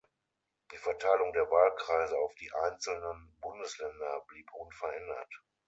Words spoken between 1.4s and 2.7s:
Wahlkreise auf die